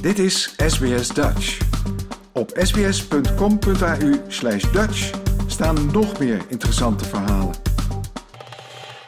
[0.00, 1.58] Dit is SBS Dutch.
[2.32, 7.54] Op sbs.com.au slash Dutch staan nog meer interessante verhalen.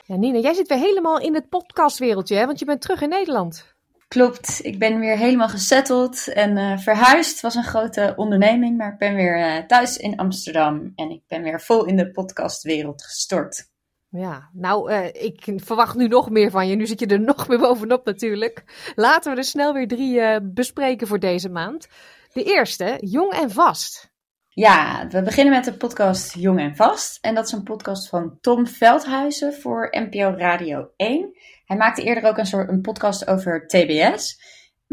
[0.06, 2.46] Ja, Nina, jij zit weer helemaal in het podcastwereldje, hè?
[2.46, 3.74] want je bent terug in Nederland.
[4.08, 7.32] Klopt, ik ben weer helemaal gesetteld en uh, verhuisd.
[7.32, 11.22] Het was een grote onderneming, maar ik ben weer uh, thuis in Amsterdam en ik
[11.28, 13.68] ben weer vol in de podcastwereld gestort.
[14.10, 16.76] Ja, nou, uh, ik verwacht nu nog meer van je.
[16.76, 18.64] Nu zit je er nog meer bovenop natuurlijk.
[18.94, 21.88] Laten we er snel weer drie bespreken voor deze maand.
[22.32, 24.10] De eerste, Jong en Vast.
[24.48, 27.18] Ja, we beginnen met de podcast Jong en Vast.
[27.20, 31.36] En dat is een podcast van Tom Veldhuizen voor NPO Radio 1.
[31.64, 34.40] Hij maakte eerder ook een soort een podcast over TBS.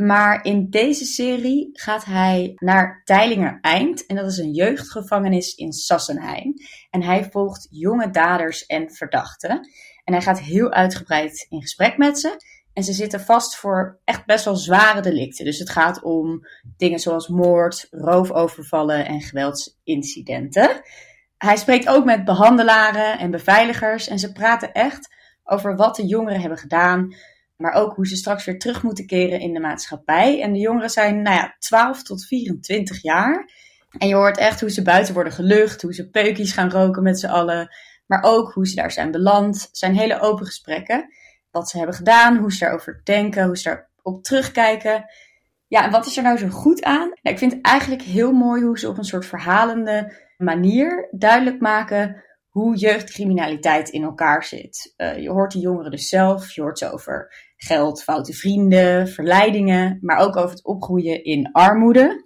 [0.06, 4.06] Maar in deze serie gaat hij naar Teilinger Eind.
[4.06, 6.54] En dat is een jeugdgevangenis in Sassenheim.
[6.90, 9.70] En hij volgt jonge daders en verdachten.
[10.04, 12.42] En hij gaat heel uitgebreid in gesprek met ze.
[12.74, 15.46] En ze zitten vast voor echt best wel zware delicten.
[15.46, 20.82] Dus het gaat om dingen zoals moord, roofovervallen en geweldsincidenten.
[21.38, 24.08] Hij spreekt ook met behandelaren en beveiligers.
[24.08, 27.16] En ze praten echt over wat de jongeren hebben gedaan.
[27.58, 30.42] Maar ook hoe ze straks weer terug moeten keren in de maatschappij.
[30.42, 33.52] En de jongeren zijn nou ja, 12 tot 24 jaar.
[33.98, 35.82] En je hoort echt hoe ze buiten worden gelucht.
[35.82, 37.76] Hoe ze peukjes gaan roken met z'n allen.
[38.06, 39.62] Maar ook hoe ze daar zijn beland.
[39.62, 41.10] Het zijn hele open gesprekken
[41.52, 45.06] wat ze hebben gedaan, hoe ze daarover denken, hoe ze daarop terugkijken.
[45.68, 47.08] Ja, en wat is er nou zo goed aan?
[47.08, 51.60] Nou, ik vind het eigenlijk heel mooi hoe ze op een soort verhalende manier duidelijk
[51.60, 52.24] maken
[52.58, 54.94] hoe jeugdcriminaliteit in elkaar zit.
[54.98, 59.98] Uh, je hoort de jongeren dus zelf, je hoort ze over geld, foute vrienden, verleidingen,
[60.02, 62.26] maar ook over het opgroeien in armoede.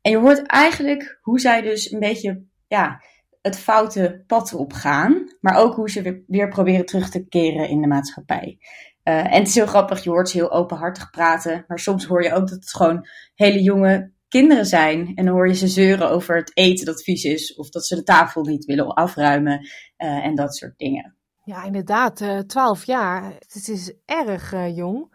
[0.00, 3.02] En je hoort eigenlijk hoe zij dus een beetje ja,
[3.42, 7.86] het foute pad opgaan, maar ook hoe ze weer, proberen terug te keren in de
[7.86, 8.58] maatschappij.
[9.04, 12.22] Uh, en het is heel grappig, je hoort ze heel openhartig praten, maar soms hoor
[12.22, 15.12] je ook dat het gewoon hele jonge kinderen zijn.
[15.14, 17.94] En dan hoor je ze zeuren over het eten dat vies is, of dat ze
[17.94, 21.16] de tafel niet willen afruimen uh, en dat soort dingen.
[21.44, 25.14] Ja, inderdaad, uh, 12 jaar, het is erg uh, jong.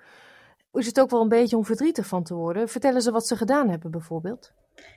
[0.72, 2.69] Is het ook wel een beetje om verdrietig van te worden?
[2.69, 4.52] Vertellen ze wat ze gedaan hebben bijvoorbeeld?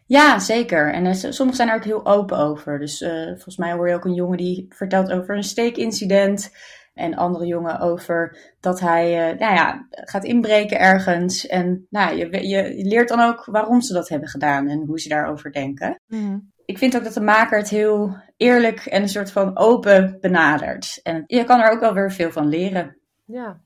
[0.07, 0.93] Ja, zeker.
[0.93, 2.79] En uh, sommigen zijn er ook heel open over.
[2.79, 6.51] Dus uh, volgens mij hoor je ook een jongen die vertelt over een steekincident.
[6.95, 11.47] En andere jongen over dat hij uh, nou ja, gaat inbreken ergens.
[11.47, 15.09] En nou, je, je, leert dan ook waarom ze dat hebben gedaan en hoe ze
[15.09, 16.01] daarover denken.
[16.07, 16.53] Mm.
[16.65, 21.01] Ik vind ook dat de maker het heel eerlijk en een soort van open benadert.
[21.03, 22.97] En je kan er ook wel weer veel van leren.
[23.25, 23.61] Ja,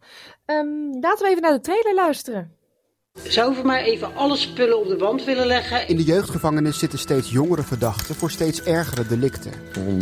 [0.47, 2.57] um, laten we even naar de trailer luisteren.
[3.23, 5.89] Zou voor mij even alle spullen op de wand willen leggen?
[5.89, 9.53] In de jeugdgevangenis zitten steeds jongere verdachten voor steeds ergere delicten.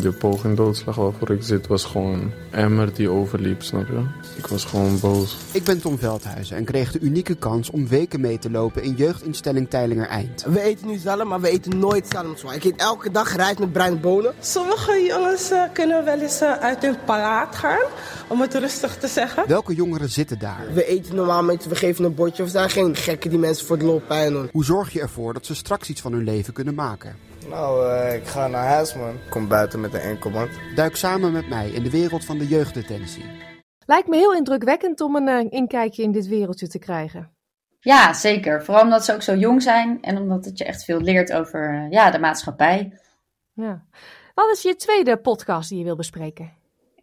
[0.00, 4.03] De poging doodslag waarvoor ik zit was gewoon emmer die overliep, snap je?
[4.37, 5.37] Ik was gewoon boos.
[5.53, 8.95] Ik ben Tom Veldhuizen en kreeg de unieke kans om weken mee te lopen in
[8.95, 10.45] jeugdinstelling Teilinger Eind.
[10.49, 12.34] We eten nu zalm, maar we eten nooit zalm.
[12.55, 14.34] Ik eet elke dag rijst met bruine bonen.
[14.41, 17.87] Sommige jongens uh, kunnen wel eens uh, uit hun palaat gaan,
[18.28, 19.45] om het rustig te zeggen.
[19.47, 20.67] Welke jongeren zitten daar?
[20.75, 23.79] We eten normaal met, we geven een bordje of zijn geen gekken die mensen voor
[23.79, 24.49] de lol pijn doen.
[24.53, 27.17] Hoe zorg je ervoor dat ze straks iets van hun leven kunnen maken?
[27.49, 29.15] Nou, uh, ik ga naar huis, man.
[29.15, 30.51] Ik kom buiten met een enkelband.
[30.75, 33.25] Duik samen met mij in de wereld van de jeugddetentie.
[33.87, 37.31] Lijkt me heel indrukwekkend om een uh, inkijkje in dit wereldje te krijgen.
[37.81, 38.65] Ja, zeker.
[38.65, 41.75] Vooral omdat ze ook zo jong zijn en omdat het je echt veel leert over
[41.75, 42.99] uh, ja, de maatschappij.
[43.53, 43.84] Ja.
[44.34, 46.53] Wat is je tweede podcast die je wil bespreken?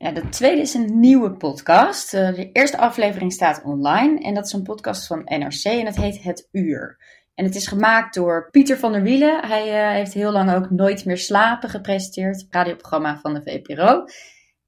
[0.02, 2.14] Ja, de tweede is een nieuwe podcast.
[2.14, 5.96] Uh, de eerste aflevering staat online en dat is een podcast van NRC en het
[5.96, 6.98] heet Het Uur.
[7.36, 9.48] En het is gemaakt door Pieter van der Wielen.
[9.48, 14.04] Hij uh, heeft heel lang ook Nooit meer slapen gepresenteerd, radioprogramma van de VPRO.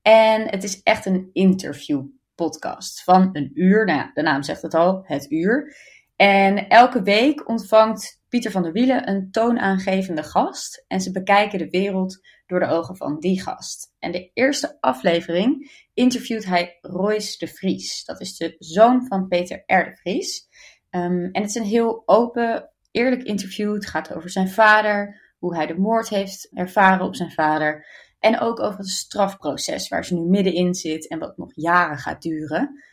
[0.01, 3.85] En het is echt een interviewpodcast van een uur.
[3.85, 5.75] Nou de naam zegt het al, Het Uur.
[6.15, 11.69] En elke week ontvangt Pieter van der Wielen een toonaangevende gast en ze bekijken de
[11.69, 13.93] wereld door de ogen van die gast.
[13.99, 18.05] En de eerste aflevering interviewt hij Royce de Vries.
[18.05, 19.83] Dat is de zoon van Peter R.
[19.83, 20.47] de Vries.
[20.89, 23.73] Um, en het is een heel open, eerlijk interview.
[23.73, 27.85] Het gaat over zijn vader, hoe hij de moord heeft ervaren op zijn vader.
[28.19, 32.21] En ook over het strafproces waar ze nu middenin zit en wat nog jaren gaat
[32.21, 32.83] duren.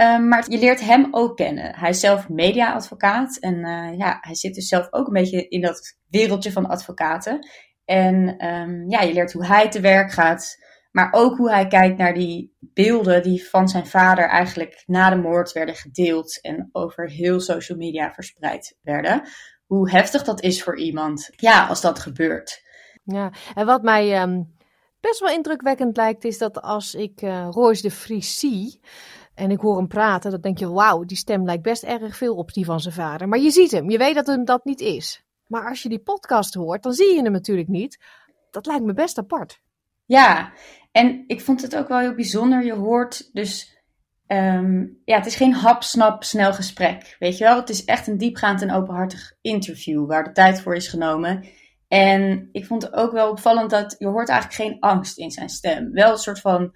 [0.00, 1.74] Um, maar je leert hem ook kennen.
[1.76, 5.60] Hij is zelf mediaadvocaat en uh, ja, hij zit dus zelf ook een beetje in
[5.60, 7.48] dat wereldje van advocaten.
[7.84, 10.56] En um, ja, je leert hoe hij te werk gaat,
[10.90, 15.16] maar ook hoe hij kijkt naar die beelden die van zijn vader eigenlijk na de
[15.16, 19.28] moord werden gedeeld en over heel social media verspreid werden.
[19.66, 22.62] Hoe heftig dat is voor iemand, ja, als dat gebeurt.
[23.04, 24.54] Ja, en wat mij um,
[25.00, 28.80] best wel indrukwekkend lijkt, is dat als ik uh, Royce de Vries zie,
[29.36, 32.34] en ik hoor hem praten, dan denk je, wauw, die stem lijkt best erg veel
[32.34, 33.28] op die van zijn vader.
[33.28, 35.24] Maar je ziet hem, je weet dat hem dat niet is.
[35.46, 37.98] Maar als je die podcast hoort, dan zie je hem natuurlijk niet.
[38.50, 39.60] Dat lijkt me best apart.
[40.04, 40.52] Ja,
[40.92, 42.64] en ik vond het ook wel heel bijzonder.
[42.64, 43.82] Je hoort dus,
[44.26, 47.16] ehm, ja, het is geen hap, snap, snel gesprek.
[47.18, 50.74] Weet je wel, het is echt een diepgaand en openhartig interview waar de tijd voor
[50.74, 51.44] is genomen.
[51.88, 55.48] En ik vond het ook wel opvallend dat je hoort eigenlijk geen angst in zijn
[55.48, 55.92] stem.
[55.92, 56.72] Wel een soort van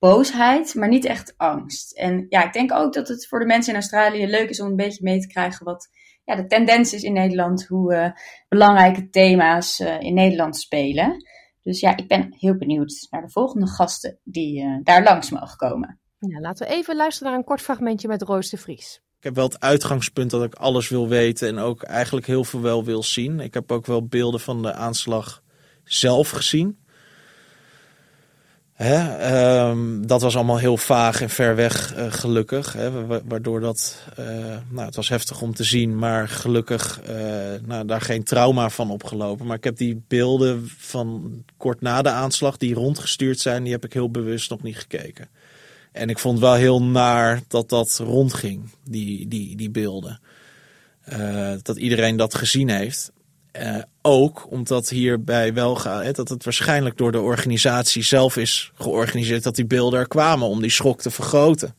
[0.00, 1.92] boosheid, maar niet echt angst.
[1.96, 4.66] En ja, ik denk ook dat het voor de mensen in Australië leuk is om
[4.66, 5.88] een beetje mee te krijgen wat
[6.24, 8.10] ja, de tendens is in Nederland, hoe uh,
[8.48, 11.24] belangrijke thema's uh, in Nederland spelen.
[11.62, 15.56] Dus ja, ik ben heel benieuwd naar de volgende gasten die uh, daar langs mogen
[15.56, 16.00] komen.
[16.18, 19.00] Ja, laten we even luisteren naar een kort fragmentje met Roos de Vries.
[19.18, 22.60] Ik heb wel het uitgangspunt dat ik alles wil weten en ook eigenlijk heel veel
[22.60, 23.40] wel wil zien.
[23.40, 25.42] Ik heb ook wel beelden van de aanslag
[25.84, 26.84] zelf gezien.
[28.82, 29.68] Hè?
[29.68, 32.72] Um, dat was allemaal heel vaag en ver weg, uh, gelukkig.
[32.72, 33.06] Hè?
[33.24, 34.26] Waardoor dat, uh,
[34.68, 37.16] nou, het was heftig om te zien, maar gelukkig uh,
[37.66, 39.46] nou, daar geen trauma van opgelopen.
[39.46, 43.84] Maar ik heb die beelden van kort na de aanslag die rondgestuurd zijn, die heb
[43.84, 45.28] ik heel bewust nog niet gekeken.
[45.92, 50.20] En ik vond wel heel naar dat dat rondging, die, die, die beelden.
[51.62, 53.12] dat iedereen dat gezien heeft.
[53.52, 59.42] Uh, ook omdat hierbij wel gaat, dat het waarschijnlijk door de organisatie zelf is georganiseerd
[59.42, 61.74] dat die beelden er kwamen om die schok te vergroten.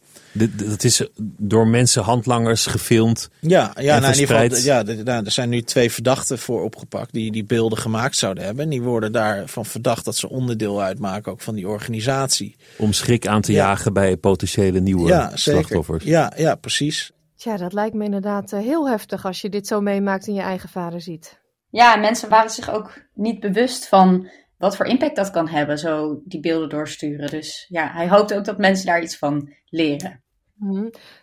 [0.53, 1.07] Dat is
[1.37, 3.29] door mensen, handlangers gefilmd.
[3.39, 7.13] Ja, ja, nou, in ieder geval, ja nou, er zijn nu twee verdachten voor opgepakt
[7.13, 8.63] die die beelden gemaakt zouden hebben.
[8.63, 12.55] En die worden daarvan verdacht dat ze onderdeel uitmaken ook van die organisatie.
[12.77, 13.57] Om schrik aan te ja.
[13.57, 16.03] jagen bij potentiële nieuwe ja, slachtoffers.
[16.03, 17.11] Ja, ja, precies.
[17.35, 20.69] Tja, dat lijkt me inderdaad heel heftig als je dit zo meemaakt en je eigen
[20.69, 21.40] vader ziet.
[21.71, 26.21] Ja, mensen waren zich ook niet bewust van wat voor impact dat kan hebben, zo
[26.25, 27.29] die beelden doorsturen.
[27.29, 30.23] Dus ja, hij hoopt ook dat mensen daar iets van leren.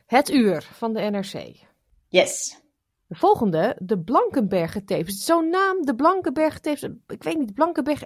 [0.07, 1.67] Het uur van de NRC.
[2.09, 2.61] Yes.
[3.07, 5.25] De volgende, de Blankenbergen-tapes.
[5.25, 6.83] Zo'n naam, de Blankenbergen-tapes.
[7.07, 8.03] Ik weet niet, Blankenberg.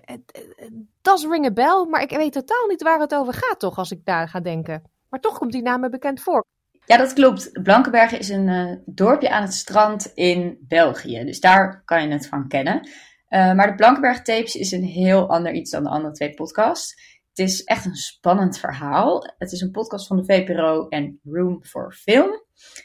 [1.02, 3.90] Dat ring a bell, maar ik weet totaal niet waar het over gaat, toch, als
[3.90, 4.82] ik daar ga denken.
[5.08, 6.44] Maar toch komt die naam me bekend voor.
[6.86, 7.62] Ja, dat klopt.
[7.62, 11.24] Blankenbergen is een uh, dorpje aan het strand in België.
[11.24, 12.88] Dus daar kan je het van kennen.
[13.28, 16.94] Uh, maar de Blankenberg Tapes is een heel ander iets dan de andere twee podcasts.
[17.28, 19.34] Het is echt een spannend verhaal.
[19.38, 22.30] Het is een podcast van de VPRO en Room for Film.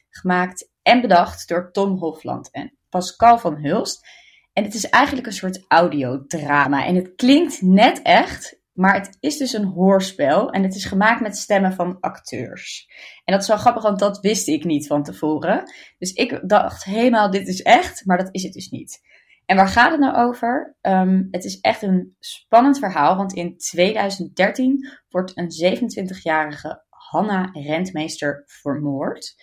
[0.10, 4.08] Gemaakt en bedacht door Tom Hofland en Pascal van Hulst.
[4.54, 6.86] En het is eigenlijk een soort audiodrama.
[6.86, 11.22] En het klinkt net echt, maar het is dus een hoorspel en het is gemaakt
[11.22, 12.88] met stemmen van acteurs.
[13.24, 15.72] En dat is wel grappig, want dat wist ik niet van tevoren.
[15.98, 19.00] Dus ik dacht helemaal, dit is echt, maar dat is het dus niet.
[19.46, 20.76] En waar gaat het nou over?
[20.82, 28.44] Um, het is echt een spannend verhaal, want in 2013 wordt een 27-jarige Hanna Rentmeester
[28.46, 29.36] vermoord.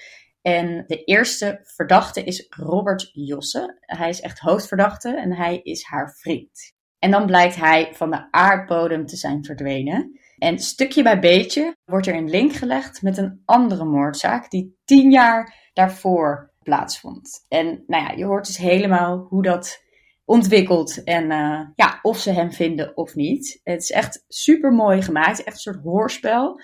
[0.43, 3.79] En de eerste verdachte is Robert Josse.
[3.81, 6.74] Hij is echt hoofdverdachte en hij is haar vriend.
[7.05, 10.21] En dan blijkt hij van de aardbodem te zijn verdwenen.
[10.39, 15.11] En stukje bij beetje wordt er een link gelegd met een andere moordzaak die tien
[15.11, 17.45] jaar daarvoor plaatsvond.
[17.49, 19.83] En nou ja, je hoort dus helemaal hoe dat
[20.25, 23.61] ontwikkelt en uh, ja, of ze hem vinden of niet.
[23.63, 26.61] Het is echt super mooi gemaakt, echt een soort hoorspel.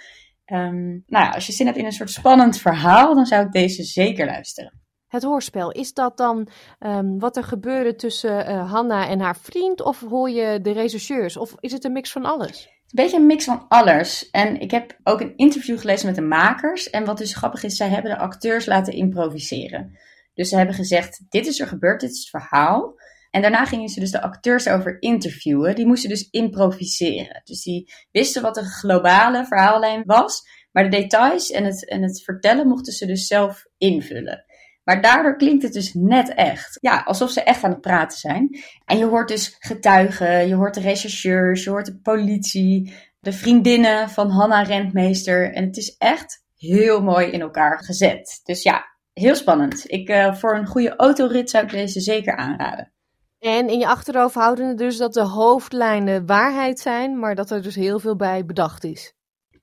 [0.52, 3.52] Um, nou ja, als je zin hebt in een soort spannend verhaal, dan zou ik
[3.52, 4.79] deze zeker luisteren.
[5.10, 6.48] Het hoorspel, is dat dan
[6.80, 9.82] um, wat er gebeurde tussen uh, Hanna en haar vriend?
[9.82, 11.36] Of hoor je de rechercheurs?
[11.36, 12.66] Of is het een mix van alles?
[12.66, 14.30] Een beetje een mix van alles.
[14.30, 16.90] En ik heb ook een interview gelezen met de makers.
[16.90, 19.98] En wat dus grappig is, zij hebben de acteurs laten improviseren.
[20.34, 22.94] Dus ze hebben gezegd, dit is er gebeurd, dit is het verhaal.
[23.30, 25.74] En daarna gingen ze dus de acteurs over interviewen.
[25.74, 27.40] Die moesten dus improviseren.
[27.44, 30.42] Dus die wisten wat de globale verhaallijn was.
[30.72, 34.44] Maar de details en het, en het vertellen mochten ze dus zelf invullen.
[34.90, 36.78] Maar daardoor klinkt het dus net echt.
[36.80, 38.58] Ja, alsof ze echt aan het praten zijn.
[38.84, 44.10] En je hoort dus getuigen, je hoort de rechercheurs, je hoort de politie, de vriendinnen
[44.10, 45.52] van Hanna Rentmeester.
[45.52, 48.40] En het is echt heel mooi in elkaar gezet.
[48.44, 49.90] Dus ja, heel spannend.
[49.90, 52.92] Ik, uh, voor een goede autorit zou ik deze zeker aanraden.
[53.38, 57.74] En in je achterhoofd houden dus dat de hoofdlijnen waarheid zijn, maar dat er dus
[57.74, 59.14] heel veel bij bedacht is.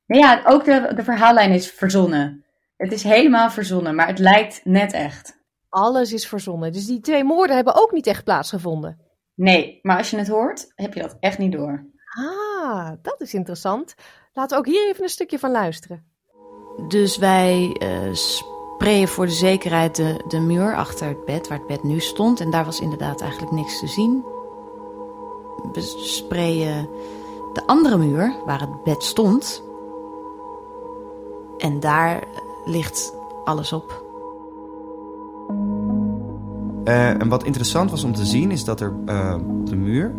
[0.06, 2.46] Ja, ook de, de verhaallijn is verzonnen.
[2.78, 5.38] Het is helemaal verzonnen, maar het lijkt net echt.
[5.70, 6.72] Alles is verzonnen.
[6.72, 9.00] Dus die twee moorden hebben ook niet echt plaatsgevonden.
[9.36, 11.86] Nee, maar als je het hoort, heb je dat echt niet door.
[12.18, 13.96] Ah, dat is interessant.
[14.34, 16.06] Laten we ook hier even een stukje van luisteren.
[16.88, 21.68] Dus wij uh, sprayen voor de zekerheid de, de muur achter het bed, waar het
[21.68, 22.40] bed nu stond.
[22.40, 24.24] En daar was inderdaad eigenlijk niks te zien.
[25.74, 26.90] We sprayen
[27.54, 29.64] de andere muur, waar het bed stond.
[31.58, 32.24] En daar
[32.68, 33.14] ligt
[33.46, 34.06] alles op.
[36.86, 40.12] Uh, en wat interessant was om te zien is dat er uh, op de muur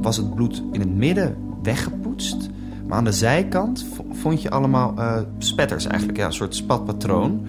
[0.00, 2.50] was het bloed in het midden weggepoetst.
[2.86, 7.46] Maar aan de zijkant vond je allemaal uh, spetters eigenlijk, ja, een soort spatpatroon.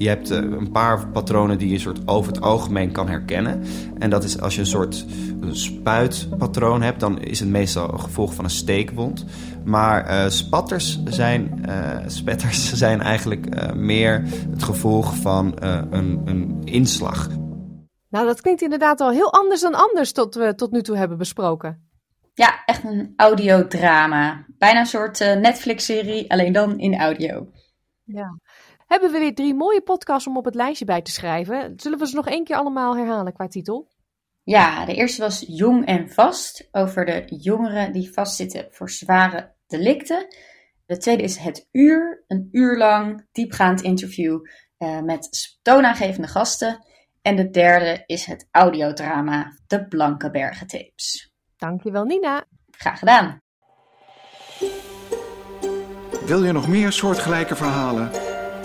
[0.00, 3.62] Je hebt een paar patronen die je soort over het algemeen kan herkennen.
[3.98, 5.06] En dat is als je een soort
[5.50, 9.24] spuitpatroon hebt, dan is het meestal een gevolg van een steekwond.
[9.64, 11.64] Maar spatters zijn,
[12.06, 15.54] spetters zijn eigenlijk meer het gevolg van
[15.90, 17.28] een, een inslag.
[18.08, 21.18] Nou, dat klinkt inderdaad al heel anders dan anders tot we tot nu toe hebben
[21.18, 21.88] besproken.
[22.34, 24.44] Ja, echt een audiodrama.
[24.58, 27.46] Bijna een soort uh, Netflix-serie, alleen dan in audio.
[28.04, 28.38] Ja.
[28.90, 31.72] Hebben we weer drie mooie podcasts om op het lijstje bij te schrijven.
[31.76, 33.88] Zullen we ze nog één keer allemaal herhalen qua titel?
[34.42, 40.26] Ja, de eerste was Jong en Vast, over de jongeren die vastzitten voor zware delicten.
[40.86, 44.40] De tweede is Het Uur, een uur lang diepgaand interview
[44.78, 46.86] uh, met toonaangevende gasten.
[47.22, 51.32] En de derde is het audiodrama De Blanke Bergen Tapes.
[51.56, 52.44] Dankjewel Nina.
[52.70, 53.38] Graag gedaan.
[56.26, 58.29] Wil je nog meer soortgelijke verhalen?